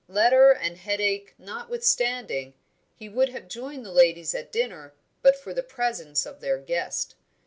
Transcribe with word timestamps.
Letter 0.07 0.49
and 0.51 0.77
headache 0.79 1.35
notwithstanding, 1.37 2.55
he 2.95 3.07
would 3.07 3.29
have 3.29 3.47
joined 3.47 3.85
the 3.85 3.91
ladies 3.91 4.33
at 4.33 4.51
dinner 4.51 4.95
but 5.21 5.35
for 5.35 5.53
the 5.53 5.61
presence 5.61 6.25
of 6.25 6.39
their 6.41 6.57
guest. 6.57 7.13